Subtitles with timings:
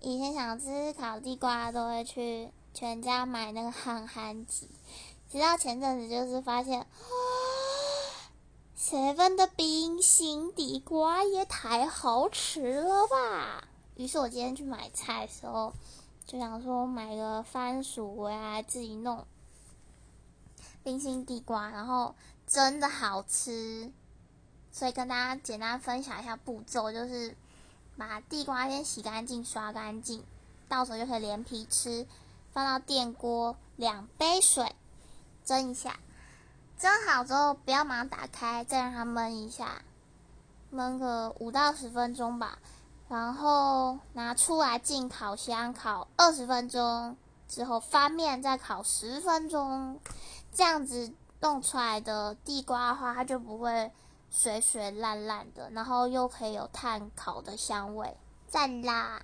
[0.00, 4.68] 以前想吃烤地瓜，都会去全家买那个憨憨鸡。
[5.30, 6.86] 直到前阵子，就是发现
[8.76, 13.68] ，seven 的冰心地瓜也太好吃了吧！
[13.94, 15.74] 于是我今天去买菜的时候，
[16.24, 19.26] 就想说买个番薯回来自己弄
[20.82, 22.14] 冰心地瓜，然后
[22.46, 23.92] 真的好吃。
[24.72, 27.36] 所以跟大家简单分享一下步骤，就是
[27.96, 30.24] 把地瓜先洗干净、刷干净，
[30.68, 32.06] 到时候就可以连皮吃。
[32.52, 34.74] 放到电锅两杯水。
[35.44, 35.98] 蒸一下，
[36.78, 39.82] 蒸好之后不要马上打开，再让它焖一下，
[40.72, 42.58] 焖个五到十分钟吧。
[43.08, 47.16] 然后拿出来进烤箱烤二十分钟，
[47.48, 49.98] 之后翻面再烤十分钟，
[50.52, 53.90] 这样子弄出来的地瓜的话，它就不会
[54.30, 58.16] 水水烂烂的，然后又可以有炭烤的香味，
[58.46, 59.20] 赞啦！